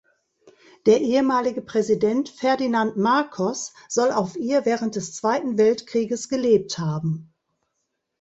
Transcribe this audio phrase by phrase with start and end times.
[0.87, 7.31] Der ehemalige Präsident Ferdinand Marcos soll auf ihr während des Zweiten Weltkrieges gelebt haben.